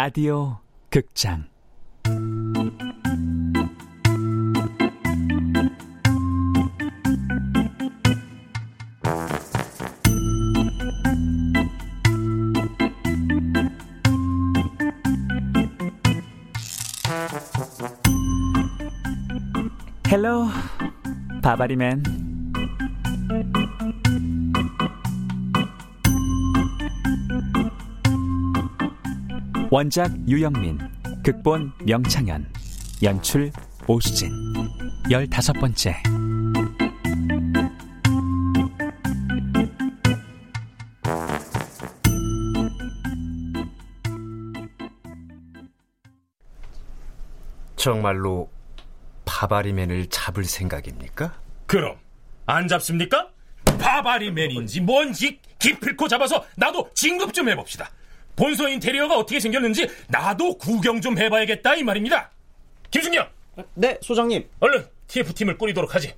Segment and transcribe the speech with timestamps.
[0.00, 0.58] 라디오
[0.90, 1.44] 극장.
[20.12, 20.46] 헬로
[21.42, 22.17] 바바리맨
[29.70, 30.78] 원작 유영민
[31.22, 32.50] 극본 명창현
[33.02, 33.52] 연출
[33.86, 34.30] 오수진
[35.10, 35.94] 열다섯 번째
[47.76, 48.50] 정말로
[49.26, 51.38] 바바리맨을 잡을 생각입니까?
[51.66, 51.98] 그럼
[52.46, 53.28] 안 잡습니까?
[53.78, 57.90] 바바리맨인지 뭔지 기필코 잡아서 나도 진급 좀 해봅시다.
[58.38, 62.30] 본소 인테리어가 어떻게 생겼는지 나도 구경 좀 해봐야겠다 이 말입니다.
[62.92, 63.28] 김승영,
[63.74, 64.48] 네, 소장님.
[64.60, 66.14] 얼른 TF팀을 꾸리도록 하지.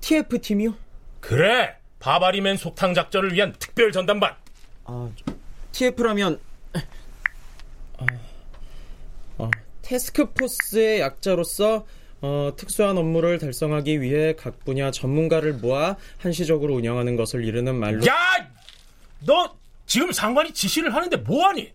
[0.00, 0.74] TF팀이요?
[1.20, 4.36] 그래, 바바리맨 속탕 작전을 위한 특별 전담반.
[4.84, 5.10] 아,
[5.72, 6.38] TF라면
[7.98, 8.06] 어,
[9.38, 9.50] 어,
[9.82, 11.86] 테스크포스의 약자로서
[12.20, 18.14] 어, 특수한 업무를 달성하기 위해 각 분야 전문가를 모아 한시적으로 운영하는 것을 이르는 말로 야,
[19.20, 21.72] 너 지금 상관이 지시를 하는데 뭐하니?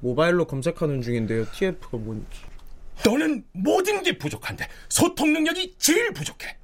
[0.00, 1.50] 모바일로 검색하는 중인데요.
[1.52, 2.26] TF가 뭔지.
[3.04, 6.56] 너는 모든 게 부족한데 소통 능력이 제일 부족해.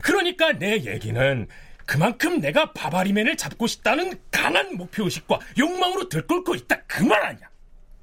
[0.00, 1.46] 그러니까 내 얘기는
[1.86, 7.48] 그만큼 내가 바바리맨을 잡고 싶다는 강한 목표의식과 욕망으로 들끓고 있다 그 말 아니야.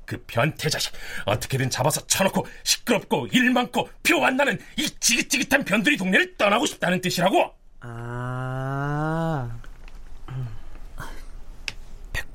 [0.06, 0.91] 그 변태 자식
[1.25, 7.02] 어떻게든 잡아서 쳐놓고 시끄럽고 일 많고 표 안 나는 이 지긋지긋한 변두리 동네를 떠나고 싶다는
[7.02, 7.52] 뜻이라고.
[7.80, 8.30] 아.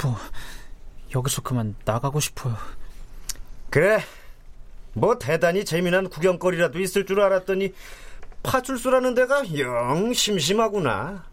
[0.07, 0.15] 백부
[1.15, 2.57] 여기서 그만 나가고 싶어요
[3.71, 4.03] 그래.
[4.93, 7.75] 뭐 대단히 재미난 구경거리라도 있을 줄 알았더니
[8.43, 11.25] 파출소라는 데가 영 심심하구나.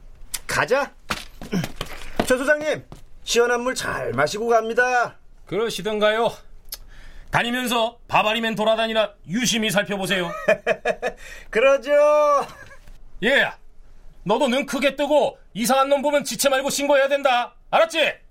[0.47, 0.91] 가자.
[2.27, 2.83] 최 소장님,
[3.23, 5.17] 시원한 물 잘 마시고 갑니다.
[5.45, 6.33] 그러시던가요?
[7.29, 10.29] 다니면서 바바리맨 돌아다니나 유심히 살펴보세요.
[11.49, 11.91] 그러죠.
[13.23, 13.57] 얘야,
[14.23, 17.55] 너도 눈 크게 뜨고 이상한 놈 보면 지체 말고 신고해야 된다.
[17.69, 18.22] 알았지?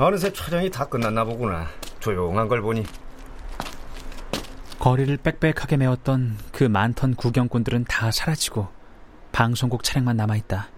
[0.00, 1.66] 어느새 촬영이 다 끝났나 보구나.
[2.00, 2.84] 조용한 걸 보니.
[4.78, 8.68] 거리를 빽빽하게 메웠던 그 많던 구경꾼들은 다 사라지고
[9.32, 10.68] 방송국 차량만 남아있다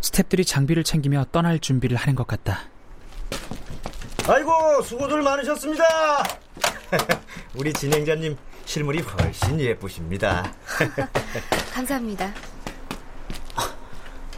[0.00, 2.62] 스탭들이 장비를 챙기며 떠날 준비를 하는 것 같다
[4.28, 5.84] 아이고 수고들 많으셨습니다.
[7.54, 10.52] 우리 진행자님 실물이 훨씬 예쁘십니다.
[11.72, 12.30] 감사합니다.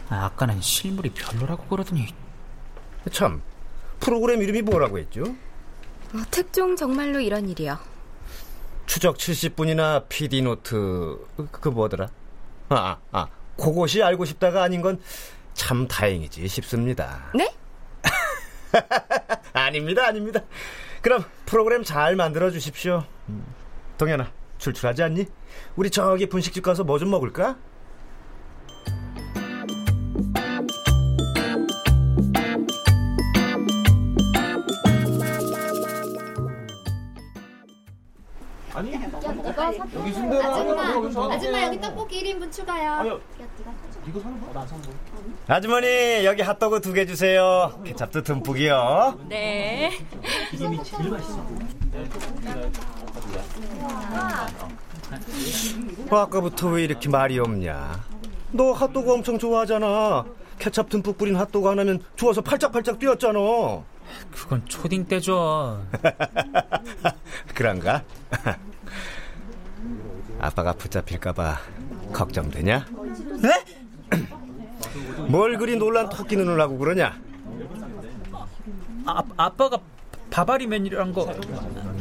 [0.09, 2.07] 아, 아까는 실물이 별로라고 그러더니
[3.11, 3.41] 참
[3.99, 5.23] 프로그램 이름이 뭐라고 했죠?
[5.23, 7.77] 어, 특종 정말로 이런 일이요.
[8.85, 12.09] 추적 70분이나 PD 노트 그, 그 뭐더라?
[12.69, 14.99] 아, 아, 그것이 알고 싶다가 아닌 건
[15.53, 17.29] 참 다행이지 싶습니다.
[17.35, 17.53] 네?
[19.53, 20.41] 아닙니다, 아닙니다.
[21.01, 23.03] 그럼 프로그램 잘 만들어 주십시오.
[23.27, 23.43] 음,
[23.97, 25.25] 동현아, 출출하지 않니?
[25.75, 27.57] 우리 저기 분식집 가서 뭐 좀 먹을까?
[39.79, 43.19] 아줌마, 아줌마 여기 떡볶이 1인분 추가요.
[45.47, 47.79] 아주머니 여기 핫도그 두 개 주세요.
[47.85, 49.19] 케찹도 듬뿍이요.
[49.29, 49.91] 네.
[56.09, 58.03] 어, 아까부터 왜 이렇게 말이 없냐?
[58.51, 60.25] 너 핫도그 엄청 좋아하잖아.
[60.59, 63.39] 케찹 듬뿍 뿌린 핫도그 하나면 좋아서 팔짝팔짝 뛰었잖아.
[64.29, 65.81] 그건 초딩 때죠
[67.55, 68.03] 그런가?
[70.41, 71.57] 아빠가 붙잡힐까봐
[72.11, 72.85] 걱정되냐?
[73.43, 73.63] 네?
[75.29, 77.15] 뭘 그리 놀란 토끼 눈을 하고 그러냐?
[79.05, 79.77] 아, 아빠가
[80.31, 81.31] 바바리맨이란 거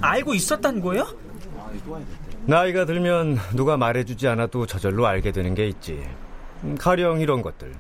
[0.01, 1.07] 알고 있었단 거예요?
[2.47, 6.03] 나이가 들면 누가 말해주지 않아도 저절로 알게 되는 게 있지.
[6.65, 7.75] 음, 가령 이런 것들.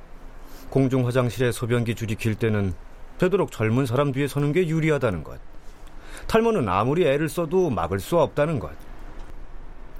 [0.68, 2.74] 공중 화장실에 소변기 줄이 길 때는
[3.18, 5.40] 되도록 젊은 사람 뒤에 서는 게 유리하다는 것.
[6.26, 8.70] 탈모는 아무리 애를 써도 막을 수 없다는 것.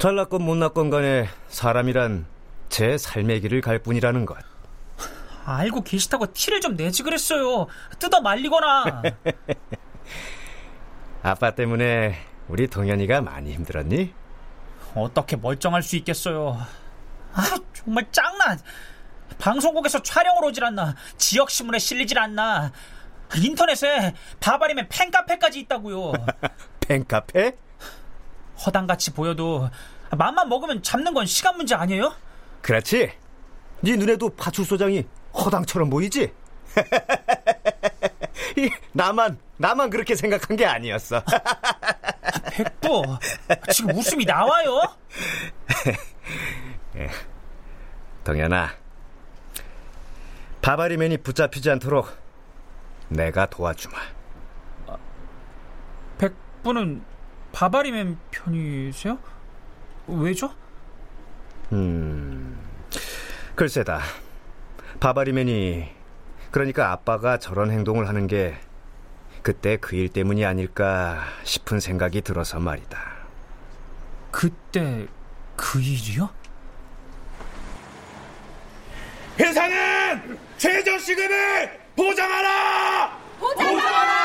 [0.01, 2.25] 잘났건 못났건 간에 사람이란
[2.71, 4.39] 제 삶의 길을 갈 뿐이라는 것.
[5.45, 7.67] 알고 계시다고 티를 좀 내지 그랬어요
[7.99, 9.03] 뜯어 말리거나
[11.23, 12.15] 아빠 때문에
[12.49, 14.13] 우리 동현이가 많이 힘들었니?
[14.95, 16.59] 어떻게 멀쩡할 수 있겠어요
[17.33, 17.43] 아,
[17.75, 18.57] 정말 짱나.
[19.39, 20.95] 방송국에서 촬영을 오질 않나.
[21.17, 22.73] 지역신문에 실리질 않나.
[23.37, 26.13] 인터넷에 바바리맨 팬카페까지 있다고요.
[26.81, 27.53] 팬카페?
[28.65, 29.69] 허당같이 보여도
[30.17, 32.15] 맘만 먹으면 잡는 건 시간 문제 아니에요?
[32.63, 33.13] 그렇지.
[33.83, 36.33] 네 눈에도 파출소장이 허당처럼 보이지?
[38.93, 41.23] 나만 나만 그렇게 생각한 게 아니었어.
[42.53, 43.05] 백도
[43.73, 44.83] 지금 웃음이 나와요?
[46.97, 47.09] 예.
[48.25, 48.71] 동현아,
[50.61, 52.11] 바바리맨이 붙잡히지 않도록
[53.09, 53.97] 내가 도와주마.
[56.19, 57.03] 백부는
[57.53, 59.19] 바바리맨 편이세요?
[60.07, 60.53] 왜죠?
[61.73, 62.59] 음,
[63.55, 64.01] 글쎄다.
[65.01, 65.89] 바바리맨이
[66.51, 68.57] 그러니까 아빠가 저런 행동을 하는 게
[69.43, 72.99] 그때 그 일 때문이 아닐까 싶은 생각이 들어서 말이다.
[74.31, 75.07] 그때
[75.57, 76.29] 그 일이요?
[79.39, 83.19] 회사는 최저 시급을 보장하라!
[83.39, 84.20] 보장하라!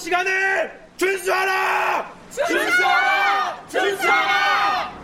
[0.00, 2.12] 시간을 준수하라!
[2.30, 3.66] 준수하라!
[3.68, 5.00] 준수하라!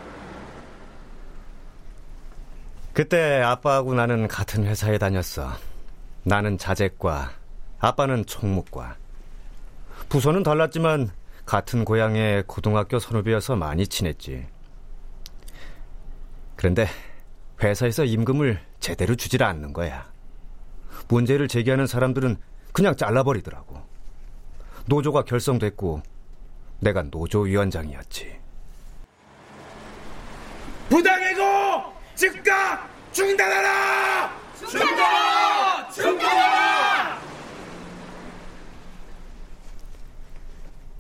[2.94, 5.52] 그때 아빠하고 나는 같은 회사에 다녔어.
[6.22, 7.31] 나는 자재과,
[7.78, 8.96] 아빠는 총무과.
[10.08, 11.10] 부서는 달랐지만
[11.44, 14.46] 같은 고향의 고등학교 선후배여서 많이 친했지.
[16.56, 16.88] 그런데
[17.62, 20.10] 회사에서 임금을 제대로 주질 않는 거야.
[21.08, 22.37] 문제를 제기하는 사람들은
[22.72, 23.85] 그냥 잘라버리더라고.
[24.86, 26.02] 노조가 결성됐고
[26.80, 28.38] 내가 노조위원장이었지.
[30.88, 34.30] 부당해고 즉각 중단하라!
[34.68, 35.90] 중단하라!
[35.90, 37.18] 중단하라!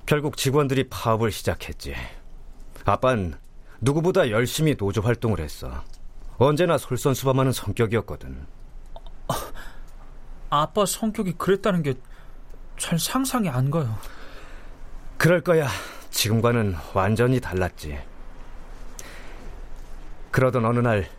[0.04, 1.94] 결국 직원들이 파업을 시작했지.
[2.84, 3.34] 아빤
[3.80, 5.84] 누구보다 열심히 노조 활동을 했어.
[6.38, 8.46] 언제나 솔선수범하는 성격이었거든.
[10.50, 11.94] 아빠 성격이 그랬다는 게
[12.78, 13.98] 잘 상상이 안 가요.
[15.16, 15.68] 그럴 거야.
[16.10, 17.98] 지금과는 완전히 달랐지.
[20.30, 21.10] 그러던 어느 날,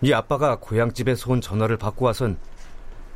[0.00, 2.38] 네 아빠가 고향집에서 온 전화를 받고 와선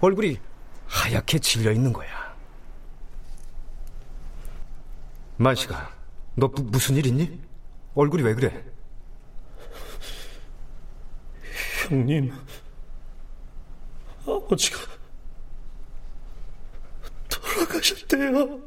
[0.00, 0.38] 얼굴이
[0.86, 2.34] 하얗게 질려 있는 거야.
[5.36, 5.90] 만식아,
[6.34, 7.40] 너 무, 무슨 일 있니?
[7.94, 8.64] 얼굴이 왜 그래?
[11.88, 12.32] 형님,
[14.26, 14.78] 아버지가
[17.76, 18.60] 가셨대요.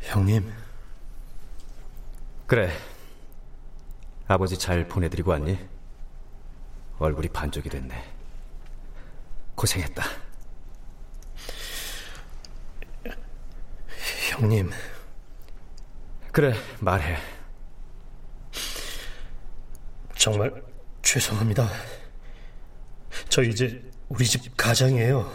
[0.00, 0.50] 형님.
[2.46, 2.70] 그래.
[4.26, 5.58] 아버지 잘 보내드리고 왔니?
[6.98, 7.94] 얼굴이 반쪽이 됐네.
[9.54, 10.27] 고생했다.
[14.38, 14.70] 형님.
[16.32, 17.16] 그래, 말해.
[20.16, 20.62] 정말
[21.02, 21.68] 죄송합니다.
[23.28, 25.28] 저 이제 우리 집 가장이에요.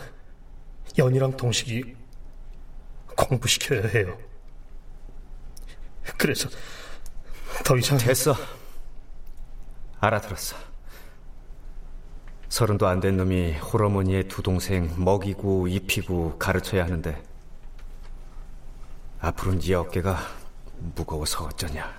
[0.98, 1.96] 연이랑 동식이
[3.18, 4.18] 공부시켜야 해요.
[6.18, 6.48] 그래서
[7.66, 8.36] 더 이상 됐어.
[10.00, 10.56] 알아들었어.
[12.48, 17.22] 서른도 안 된 놈이 홀어머니의 두 동생 먹이고 입히고 가르쳐야 하는데
[19.24, 20.20] 앞으로는 네 어깨가
[20.96, 21.90] 무거워서 어쩌냐.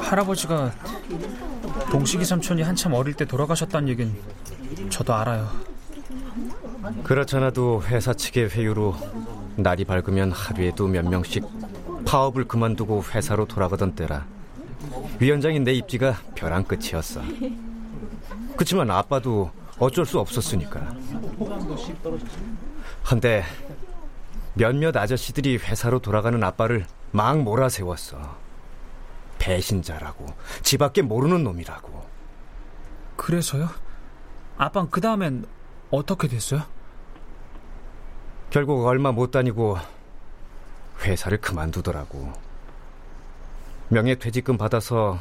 [0.00, 0.70] 할아버지가
[1.90, 4.22] 동식이 삼촌이 한참 어릴 때 돌아가셨다는 얘긴
[4.90, 5.71] 저도 알아요.
[7.04, 8.94] 그렇잖아도 회사 측의 회유로
[9.56, 11.44] 날이 밝으면 하루에도 몇 명씩
[12.06, 14.26] 파업을 그만두고 회사로 돌아가던 때라
[15.20, 17.22] 위원장인 내 입지가 벼랑 끝이었어.
[18.56, 20.94] 그치만 아빠도 어쩔 수 없었으니까.
[23.10, 23.44] 헌데
[24.54, 28.36] 몇몇 아저씨들이 회사로 돌아가는 아빠를 막 몰아세웠어.
[29.38, 30.26] 배신자라고,
[30.62, 32.06] 지 밖에 모르는 놈이라고.
[33.16, 33.68] 그래서요?
[34.56, 35.46] 아빠는 그 다음엔
[35.90, 36.62] 어떻게 됐어요?
[38.52, 39.78] 결국 얼마 못 다니고
[41.00, 42.30] 회사를 그만두더라고.
[43.88, 45.18] 명예퇴직금 받아서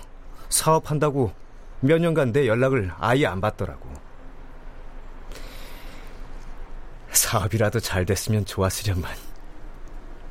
[0.50, 1.32] 사업한다고
[1.80, 3.90] 몇 년간 내 연락을 아예 안 받더라고.
[7.14, 9.10] 사업이라도 잘 됐으면 좋았으련만.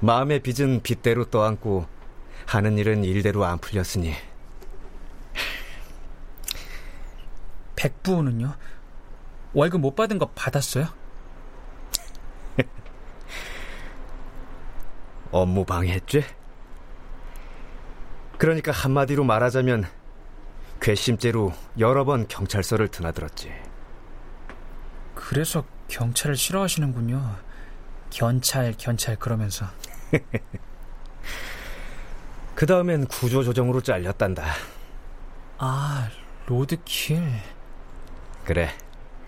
[0.01, 1.87] 마음의 빚은 빚대로 떠안고
[2.45, 4.13] 하는 일은 일대로 안 풀렸으니
[7.77, 8.55] 백부는요?
[9.55, 11.00] 월급 못 받은 거 받았어요?
[15.31, 16.25] 업무 방해했지?
[18.39, 19.85] 그러니까 한마디로 말하자면
[20.81, 23.53] 괘씸죄로 여러 번 경찰서를 드나들었지.
[25.15, 27.37] 그래서 경찰을 싫어하시는군요.
[28.09, 29.67] 견찰, 견찰 그러면서.
[32.55, 34.45] 그 다음엔 구조조정으로 잘렸단다.
[35.59, 36.09] 아,
[36.47, 37.23] 로드킬.
[38.45, 38.71] 그래,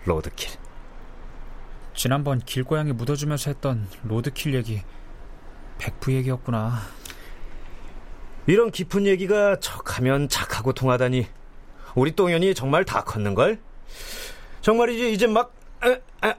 [0.05, 0.57] 로드킬.
[1.95, 4.81] 지난번 길고양이 묻어주면서 했던 로드킬 얘기,
[5.77, 6.81] 백부 얘기였구나.
[8.45, 11.27] 이런 깊은 얘기가 척하면 착 하고 통하다니.
[11.95, 13.59] 우리 똥연이 정말 다 컸는걸?
[14.61, 15.53] 정말이지, 이제 막,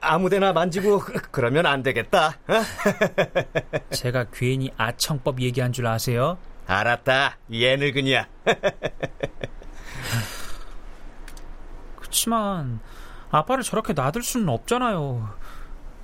[0.00, 1.00] 아 무데나 만지고
[1.31, 2.38] 그러면 안 되겠다.
[2.49, 2.62] 어?
[3.93, 6.38] 제가 괜히 아청법 얘기한 줄 아세요?
[6.67, 7.37] 알았다.
[7.53, 8.26] 얘 늙은이야.
[12.00, 12.81] 그치만
[13.31, 15.29] 아빠를 저렇게 놔둘 수는 없잖아요.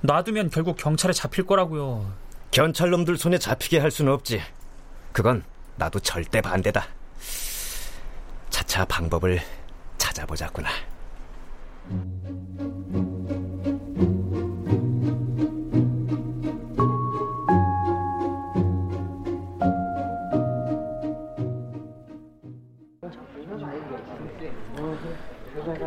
[0.01, 2.11] 놔두면 결국 경찰에 잡힐 거라고요.
[2.51, 4.41] 경찰놈들 손에 잡히게 할 수는 없지.
[5.13, 5.43] 그건
[5.77, 6.85] 나도 절대 반대다.
[8.49, 9.39] 차차 방법을
[9.97, 10.69] 찾아보자꾸나.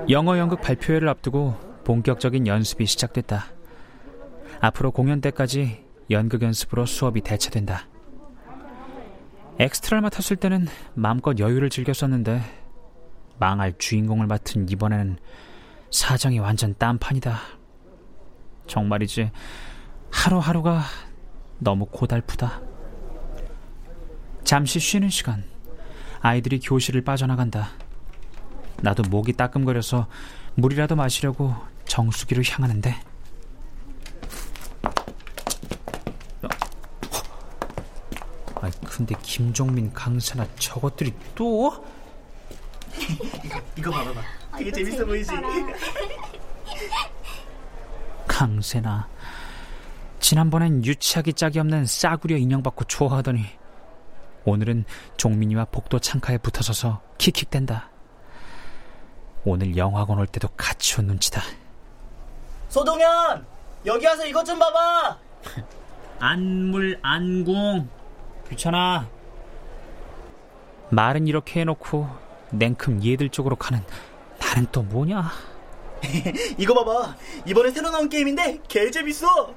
[0.08, 3.46] 영어 연극 발표회를 앞두고 본격적인 연습이 시작됐다.
[4.60, 7.88] 앞으로 공연 때까지 연극 연습으로 수업이 대체된다.
[9.58, 12.42] 엑스트라를 맡았을 때는 마음껏 여유를 즐겼었는데
[13.38, 15.18] 망할 주인공을 맡은 이번에는
[15.90, 17.38] 사정이 완전 딴판이다.
[18.66, 19.30] 정말이지
[20.10, 20.82] 하루하루가
[21.58, 22.60] 너무 고달프다.
[24.42, 25.44] 잠시 쉬는 시간
[26.20, 27.68] 아이들이 교실을 빠져나간다.
[28.82, 30.08] 나도 목이 따끔거려서
[30.56, 31.54] 물이라도 마시려고
[31.86, 32.94] 정수기로 향하는데
[38.60, 41.84] 아 근데 김종민, 강세나 저것들이 또?
[43.44, 44.20] 이거, 이거 봐봐봐.
[44.56, 45.32] 되게 재밌어 보이지?
[48.28, 49.08] 강세나
[50.20, 53.44] 지난번엔 유치하기 짝이 없는 싸구려 인형 받고 좋아하더니
[54.44, 54.84] 오늘은
[55.16, 57.90] 종민이와 복도 창가에 붙어서서 킥킥댄다.
[59.44, 61.42] 오늘 영화관 올 때도 같이 온 눈치다.
[62.68, 63.44] 소동현!
[63.86, 65.18] 여기 와서 이것 좀 봐봐!
[66.20, 67.88] 안물 안궁
[68.54, 69.08] 귀찮아.
[70.90, 72.08] 말은 이렇게 해놓고
[72.50, 73.82] 냉큼 얘들 쪽으로 가는
[74.38, 75.30] 나는 또 뭐냐?
[76.58, 77.16] 이거 봐봐.
[77.46, 79.54] 이번에 새로 나온 게임인데 개 재밌어.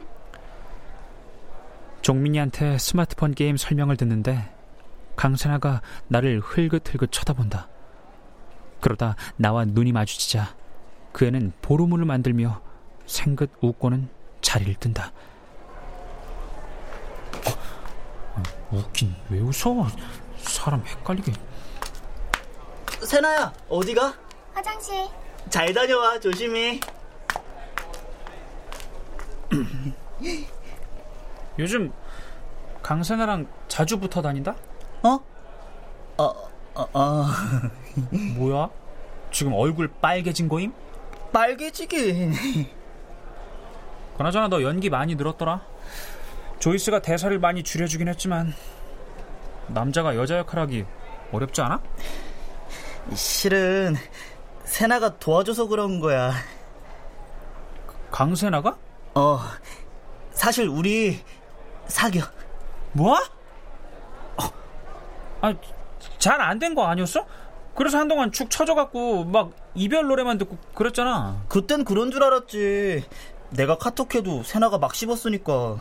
[2.01, 4.49] 종민이한테 스마트폰 게임 설명을 듣는데
[5.15, 7.67] 강세나가 나를 흘긋흘긋 쳐다본다.
[8.79, 10.55] 그러다 나와 눈이 마주치자
[11.11, 12.61] 그 애는 보루문을 만들며
[13.05, 14.09] 생긋 웃고는
[14.41, 15.11] 자리를 뜬다.
[17.47, 17.51] 어,
[18.71, 19.87] 웃긴 왜 웃어?
[20.37, 21.33] 사람 헷갈리게.
[23.05, 24.13] 세나야, 어디가?
[24.53, 25.07] 화장실.
[25.49, 26.79] 잘 다녀와, 조심히.
[31.59, 31.91] 요즘
[32.83, 34.55] 강세나랑 자주 붙어 다닌다?
[35.03, 35.19] 어?
[36.17, 36.23] 어,
[36.75, 37.25] 어, 어.
[38.35, 38.69] 뭐야?
[39.31, 40.73] 지금 얼굴 빨개진 거임?
[41.31, 42.33] 빨개지긴.
[44.17, 45.61] 그나저나 너 연기 많이 늘었더라.
[46.59, 48.53] 조이스가 대사를 많이 줄여주긴 했지만
[49.67, 50.85] 남자가 여자 역할하기
[51.31, 51.81] 어렵지 않아?
[53.13, 53.95] 실은
[54.63, 56.31] 세나가 도와줘서 그런 거야.
[58.11, 58.77] 강세나가?
[59.15, 59.39] 어,
[60.31, 61.19] 사실 우리
[61.87, 62.21] 사겨.
[62.93, 63.13] 뭐?
[64.37, 64.43] 어,
[65.41, 65.53] 아,
[66.17, 67.25] 잘 안 된 거 아니었어?
[67.75, 71.43] 그래서 한동안 축 처져갖고 막 이별 노래만 듣고 그랬잖아.
[71.47, 73.05] 그땐 그런 줄 알았지.
[73.51, 75.77] 내가 카톡해도 세나가 막 씹었으니까.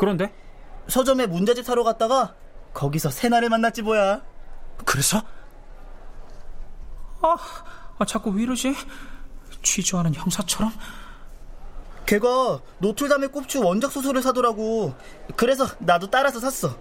[0.00, 0.32] 그런데?
[0.88, 2.34] 서점에 문제집 사러 갔다가
[2.72, 4.22] 거기서 세나를 만났지 뭐야.
[4.86, 5.22] 그래서?
[7.20, 7.36] 아,
[7.98, 8.74] 아 자꾸 왜 이러지?
[9.62, 10.72] 취조하는 형사처럼?
[12.06, 14.94] 걔가 노틀담의 꼽추 원작 소설을 사더라고.
[15.36, 16.78] 그래서 나도 따라서 샀어.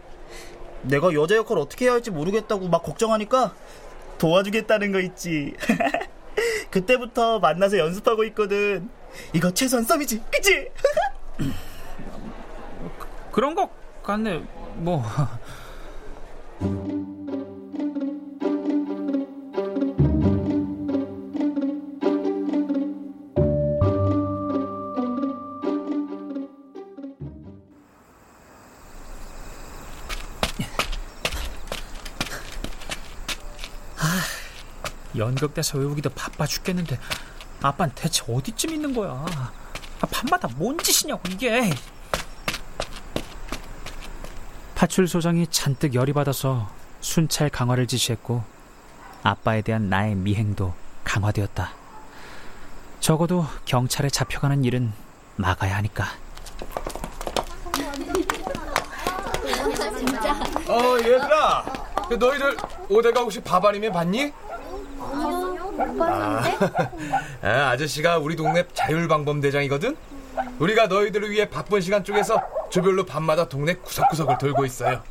[0.83, 3.53] 내가 여자 역할 어떻게 해야 할지 모르겠다고 막 걱정하니까
[4.17, 5.55] 도와주겠다는 거 있지.
[6.71, 8.89] 그때부터 만나서 연습하고 있거든.
[9.33, 10.69] 이거 최소한 썸이지, 그치?
[13.31, 13.69] 그런 것
[14.03, 14.43] 같네.
[14.75, 15.03] 뭐.
[33.97, 34.21] 아,
[35.15, 36.97] 연극대사 외우기도 바빠 죽겠는데
[37.61, 39.11] 아빠는 대체 어디쯤 있는 거야?
[39.11, 41.69] 아, 밤마다 뭔 짓이냐고 이게
[44.79, 46.69] 파출 소장이 잔뜩 열이 받아서
[47.01, 48.41] 순찰 강화를 지시했고
[49.23, 51.71] 아빠에 대한 나의 미행도 강화되었다.
[53.01, 54.93] 적어도 경찰에 잡혀가는 일은
[55.35, 56.05] 막아야 하니까.
[60.69, 61.65] 어 얘들아
[62.17, 62.55] 너희들
[62.87, 64.31] 오대가 혹시 바바리맨 봤니?
[65.99, 66.41] 아,
[67.43, 69.97] 아, 아저씨가 우리 동네 자율방범 대장이거든?
[70.57, 75.01] 우리가 너희들을 위해 바쁜 시간 쪽에서 조별로 밤마다 동네 구석구석을 돌고 있어요.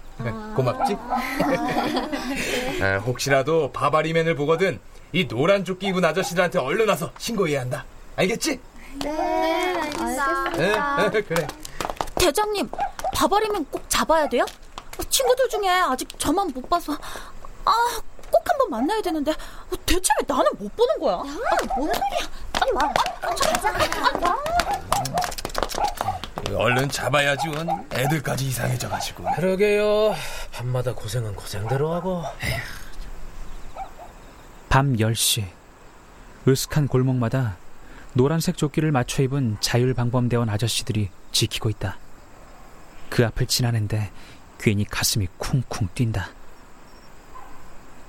[0.54, 0.96] 고맙지?
[2.82, 4.80] 아, 혹시라도 바바리맨을 보거든
[5.12, 7.84] 이 노란 조끼 입은 아저씨들한테 얼른 와서 신고해야 한다.
[8.16, 8.60] 알겠지?
[9.02, 10.50] 네, 알겠습니다.
[11.10, 11.46] 네, 그래.
[12.16, 12.68] 대장님,
[13.14, 14.44] 바바리맨 꼭 잡아야 돼요?
[15.08, 16.92] 친구들 중에 아직 저만 못 봐서
[17.64, 17.72] 아,
[18.30, 19.32] 꼭 한번 만나야 되는데
[19.86, 21.14] 대체 왜 나는 못 보는 거야?
[21.14, 22.28] 아, 뭔 소리야?
[22.52, 22.92] 빨리 와.
[26.54, 27.68] 얼른 잡아야지 원.
[27.92, 29.24] 애들까지 이상해져가지고.
[29.34, 30.14] 그러게요.
[30.52, 32.22] 밤마다 고생은 고생대로 하고.
[34.68, 35.44] 밤 10시
[36.46, 37.56] 으슥한 골목마다
[38.14, 41.98] 노란색 조끼를 맞춰 입은 자율방범대원 아저씨들이 지키고 있다.
[43.10, 44.10] 그 앞을 지나는데
[44.58, 46.30] 괜히 가슴이 쿵쿵 뛴다.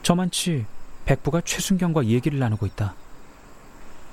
[0.03, 0.65] 저만치
[1.05, 2.95] 백부가 최순경과 얘기를 나누고 있다.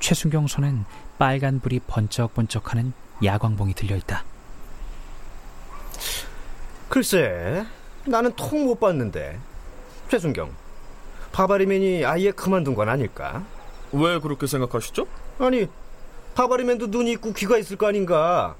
[0.00, 0.84] 최순경 손엔
[1.18, 2.92] 빨간 불이 번쩍번쩍하는
[3.24, 4.24] 야광봉이 들려있다.
[6.88, 7.64] 글쎄,
[8.04, 9.38] 나는 통 못 봤는데.
[10.08, 10.54] 최순경,
[11.32, 13.42] 바바리맨이 아예 그만둔 건 아닐까?
[13.92, 15.06] 왜 그렇게 생각하시죠?
[15.38, 15.66] 아니,
[16.34, 18.54] 바바리맨도 눈이 있고 귀가 있을 거 아닌가?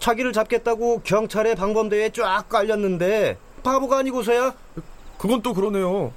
[0.00, 4.54] 자기를 잡겠다고 경찰의 방범대에 쫙 깔렸는데 바보가 아니고서야?
[5.18, 6.12] 그건 또 그러네요.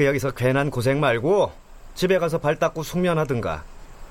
[0.00, 1.52] 여기서 괜한 고생 말고
[1.94, 3.64] 집에 가서 발 닦고 숙면하든가.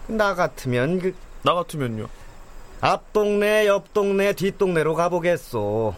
[0.08, 1.16] 나 같으면 그...
[1.44, 2.08] 나 같으면요?
[2.82, 5.96] 앞 동네, 옆 동네, 뒷 동네로 가보겠소.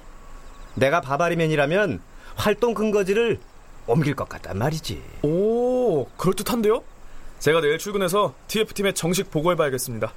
[0.75, 2.01] 내가 바바리맨이라면
[2.35, 3.39] 활동 근거지를
[3.87, 5.01] 옮길 것 같단 말이지.
[5.23, 6.83] 오, 그럴듯한데요?
[7.39, 10.11] 제가 내일 출근해서 TF팀에 정식 보고해봐야겠습니다.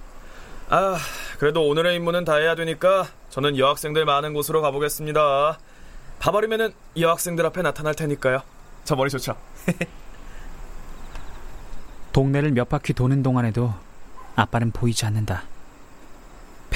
[0.69, 0.97] 아,
[1.39, 5.59] 그래도 오늘의 임무는 다 해야 되니까 저는 여학생들 많은 곳으로 가보겠습니다.
[6.19, 8.43] 바바리맨은 여학생들 앞에 나타날 테니까요.
[8.85, 9.37] 저 머리 좋죠?
[12.13, 13.73] 동네를 몇 바퀴 도는 동안에도
[14.35, 15.45] 아빠는 보이지 않는다.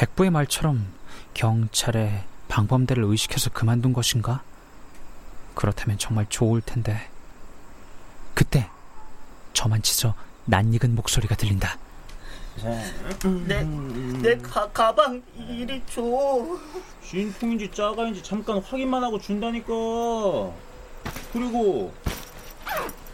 [0.00, 0.86] 백부의 말처럼
[1.34, 4.42] 경찰에 방범대를 의식해서 그만둔 것인가?
[5.54, 7.10] 그렇다면 정말 좋을 텐데.
[8.32, 8.70] 그때
[9.52, 10.14] 저만 치서
[10.46, 11.76] 낯익은 목소리가 들린다.
[13.46, 16.00] 내, 내 가, 가방 이리 줘.
[17.04, 19.68] 진통인지 짜가인지 잠깐 확인만 하고 준다니까.
[21.30, 21.92] 그리고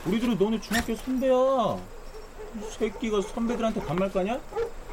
[0.05, 1.33] 우리 들은 너네 중학교 선배야.
[2.55, 4.39] 이 새끼가 선배들한테 반말 까냐?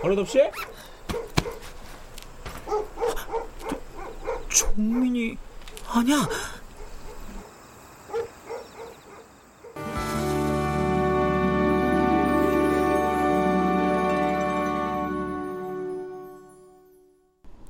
[0.01, 0.39] 버릇없이?
[4.75, 5.37] 종민이
[5.87, 6.27] 아니야.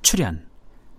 [0.02, 0.48] 출연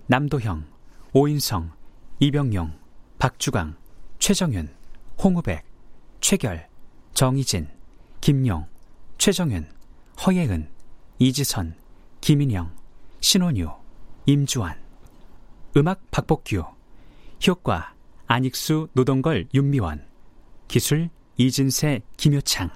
[0.08, 0.64] 남도형,
[1.12, 1.72] 오인성,
[2.18, 2.78] 이병용,
[3.18, 3.76] 박주강,
[4.18, 4.74] 최정윤,
[5.22, 5.64] 홍우백,
[6.20, 6.68] 최결,
[7.14, 7.68] 정희진,
[8.20, 8.66] 김용,
[9.18, 9.70] 최정윤,
[10.26, 10.68] 허예은,
[11.18, 11.76] 이지선,
[12.20, 12.74] 김인영,
[13.20, 13.70] 신원유,
[14.26, 14.83] 임주환
[15.76, 16.64] 음악 박복규
[17.48, 17.94] 효과
[18.28, 20.06] 안익수 노동걸 윤미원
[20.68, 22.70] 기술 이진세 김효창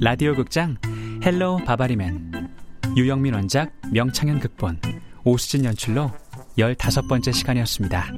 [0.00, 0.76] 라디오 극장
[1.24, 2.50] 헬로 바바리맨
[2.96, 4.80] 유영민 원작 명창현 극본
[5.22, 6.10] 오수진 연출로
[6.58, 8.12] 15번째 시간이었습니다.